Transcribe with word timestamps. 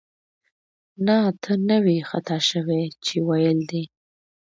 نه، 1.05 1.17
ته 1.41 1.51
نه 1.67 1.77
وې 1.83 1.97
خطا 2.09 2.37
شوې 2.49 2.83
چې 3.05 3.15
ویل 3.27 3.59
دې 3.71 3.83